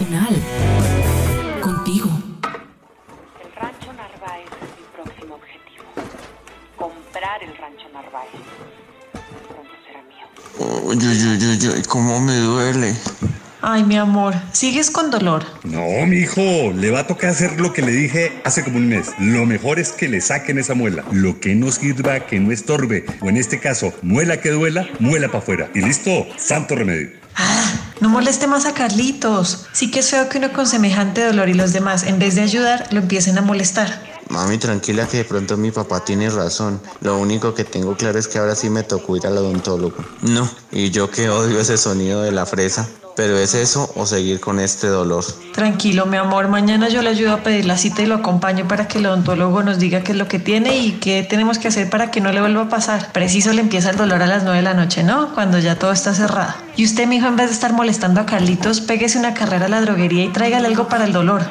Unal, 0.00 0.34
contigo. 1.60 2.08
El 3.44 3.52
rancho 3.54 3.92
Narváez 3.92 4.46
es 4.46 4.70
mi 4.78 4.86
próximo 4.94 5.34
objetivo. 5.34 5.84
Comprar 6.76 7.42
el 7.42 7.54
rancho 7.56 7.86
Narváez. 7.92 8.30
Pronto 9.12 9.70
será 9.86 10.02
mío. 10.04 10.26
Uy, 10.58 10.96
uy, 10.96 11.04
uy, 11.04 11.46
uy, 11.46 11.76
uy, 11.76 11.82
cómo 11.84 12.18
me 12.20 12.34
duele. 12.36 12.94
Ay, 13.62 13.84
mi 13.84 13.98
amor, 13.98 14.34
sigues 14.52 14.90
con 14.90 15.10
dolor. 15.10 15.44
No, 15.64 16.06
mi 16.06 16.16
hijo, 16.16 16.72
le 16.74 16.90
va 16.90 17.00
a 17.00 17.06
tocar 17.06 17.28
hacer 17.28 17.60
lo 17.60 17.74
que 17.74 17.82
le 17.82 17.92
dije 17.92 18.40
hace 18.44 18.64
como 18.64 18.78
un 18.78 18.88
mes. 18.88 19.12
Lo 19.18 19.44
mejor 19.44 19.78
es 19.78 19.92
que 19.92 20.08
le 20.08 20.22
saquen 20.22 20.58
esa 20.58 20.72
muela. 20.72 21.04
Lo 21.12 21.40
que 21.40 21.54
no 21.54 21.70
sirva, 21.70 22.20
que 22.20 22.40
no 22.40 22.52
estorbe. 22.52 23.04
O 23.20 23.28
en 23.28 23.36
este 23.36 23.60
caso, 23.60 23.92
muela 24.00 24.40
que 24.40 24.48
duela, 24.48 24.88
muela 24.98 25.26
para 25.26 25.40
afuera. 25.40 25.70
Y 25.74 25.82
listo, 25.82 26.26
santo 26.38 26.74
remedio. 26.74 27.10
Ah, 27.36 27.70
no 28.00 28.08
moleste 28.08 28.46
más 28.46 28.66
a 28.66 28.74
Carlitos. 28.74 29.66
Sí 29.72 29.90
que 29.90 30.00
es 30.00 30.10
feo 30.10 30.28
que 30.28 30.38
uno 30.38 30.52
con 30.52 30.66
semejante 30.66 31.24
dolor 31.24 31.48
y 31.48 31.54
los 31.54 31.72
demás, 31.72 32.02
en 32.04 32.18
vez 32.18 32.34
de 32.34 32.42
ayudar, 32.42 32.86
lo 32.90 33.00
empiecen 33.00 33.38
a 33.38 33.42
molestar. 33.42 34.09
Mami, 34.30 34.58
tranquila 34.58 35.06
que 35.08 35.18
de 35.18 35.24
pronto 35.24 35.56
mi 35.56 35.72
papá 35.72 36.04
tiene 36.04 36.30
razón. 36.30 36.80
Lo 37.00 37.18
único 37.18 37.52
que 37.52 37.64
tengo 37.64 37.96
claro 37.96 38.16
es 38.16 38.28
que 38.28 38.38
ahora 38.38 38.54
sí 38.54 38.70
me 38.70 38.84
tocó 38.84 39.16
ir 39.16 39.26
al 39.26 39.36
odontólogo. 39.36 39.96
No, 40.22 40.48
y 40.70 40.90
yo 40.90 41.10
que 41.10 41.28
odio 41.28 41.58
ese 41.58 41.76
sonido 41.76 42.22
de 42.22 42.30
la 42.30 42.46
fresa. 42.46 42.88
Pero 43.16 43.36
es 43.36 43.54
eso 43.54 43.90
o 43.96 44.06
seguir 44.06 44.38
con 44.38 44.60
este 44.60 44.86
dolor. 44.86 45.24
Tranquilo, 45.52 46.06
mi 46.06 46.16
amor. 46.16 46.48
Mañana 46.48 46.88
yo 46.88 47.02
le 47.02 47.10
ayudo 47.10 47.34
a 47.34 47.42
pedir 47.42 47.66
la 47.66 47.76
cita 47.76 48.02
y 48.02 48.06
lo 48.06 48.14
acompaño 48.14 48.68
para 48.68 48.86
que 48.86 48.98
el 48.98 49.06
odontólogo 49.06 49.62
nos 49.64 49.78
diga 49.78 50.02
qué 50.02 50.12
es 50.12 50.18
lo 50.18 50.28
que 50.28 50.38
tiene 50.38 50.78
y 50.78 50.92
qué 50.92 51.26
tenemos 51.28 51.58
que 51.58 51.68
hacer 51.68 51.90
para 51.90 52.12
que 52.12 52.20
no 52.20 52.30
le 52.30 52.40
vuelva 52.40 52.62
a 52.62 52.68
pasar. 52.68 53.10
Preciso 53.12 53.52
le 53.52 53.60
empieza 53.60 53.90
el 53.90 53.96
dolor 53.96 54.22
a 54.22 54.26
las 54.26 54.44
9 54.44 54.58
de 54.58 54.62
la 54.62 54.74
noche, 54.74 55.02
¿no? 55.02 55.34
Cuando 55.34 55.58
ya 55.58 55.76
todo 55.76 55.90
está 55.90 56.14
cerrado. 56.14 56.54
Y 56.76 56.84
usted, 56.84 57.08
mi 57.08 57.16
hijo, 57.16 57.26
en 57.26 57.36
vez 57.36 57.48
de 57.48 57.54
estar 57.54 57.72
molestando 57.72 58.20
a 58.20 58.26
Carlitos, 58.26 58.80
péguese 58.80 59.18
una 59.18 59.34
carrera 59.34 59.66
a 59.66 59.68
la 59.68 59.80
droguería 59.80 60.24
y 60.24 60.28
tráigale 60.28 60.68
algo 60.68 60.88
para 60.88 61.04
el 61.04 61.12
dolor. 61.12 61.42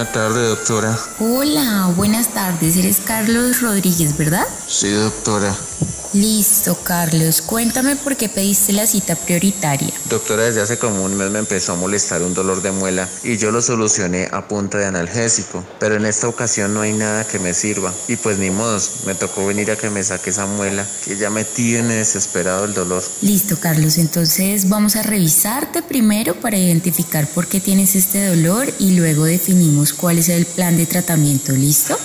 Buena 0.00 0.12
tarde, 0.12 0.46
doctora. 0.46 0.98
Hola, 1.18 1.92
buenas 1.94 2.28
tardes. 2.28 2.74
Eres 2.78 3.02
Carlos 3.04 3.60
Rodríguez, 3.60 4.16
¿verdad? 4.16 4.46
Sí, 4.66 4.90
doctora. 4.90 5.54
Listo, 6.12 6.76
Carlos. 6.82 7.40
Cuéntame 7.40 7.94
por 7.94 8.16
qué 8.16 8.28
pediste 8.28 8.72
la 8.72 8.86
cita 8.86 9.14
prioritaria. 9.14 9.92
Doctora, 10.08 10.42
desde 10.42 10.60
hace 10.60 10.76
como 10.76 11.04
un 11.04 11.16
mes 11.16 11.30
me 11.30 11.38
empezó 11.38 11.72
a 11.72 11.76
molestar 11.76 12.22
un 12.22 12.34
dolor 12.34 12.62
de 12.62 12.72
muela 12.72 13.08
y 13.22 13.36
yo 13.36 13.52
lo 13.52 13.62
solucioné 13.62 14.28
a 14.32 14.48
punta 14.48 14.78
de 14.78 14.86
analgésico, 14.86 15.64
pero 15.78 15.94
en 15.94 16.06
esta 16.06 16.26
ocasión 16.26 16.74
no 16.74 16.80
hay 16.80 16.94
nada 16.94 17.24
que 17.24 17.38
me 17.38 17.54
sirva 17.54 17.94
y 18.08 18.16
pues 18.16 18.38
ni 18.38 18.50
modos, 18.50 19.04
me 19.06 19.14
tocó 19.14 19.46
venir 19.46 19.70
a 19.70 19.76
que 19.76 19.88
me 19.88 20.02
saque 20.02 20.30
esa 20.30 20.46
muela 20.46 20.84
que 21.04 21.16
ya 21.16 21.30
me 21.30 21.44
tiene 21.44 21.94
desesperado 21.94 22.64
el 22.64 22.74
dolor. 22.74 23.04
Listo, 23.22 23.58
Carlos. 23.60 23.96
Entonces 23.98 24.68
vamos 24.68 24.96
a 24.96 25.02
revisarte 25.02 25.82
primero 25.82 26.34
para 26.34 26.58
identificar 26.58 27.28
por 27.28 27.46
qué 27.46 27.60
tienes 27.60 27.94
este 27.94 28.26
dolor 28.26 28.72
y 28.80 28.96
luego 28.96 29.24
definimos 29.24 29.92
cuál 29.92 30.18
es 30.18 30.28
el 30.28 30.44
plan 30.44 30.76
de 30.76 30.86
tratamiento. 30.86 31.52
¿Listo? 31.52 31.96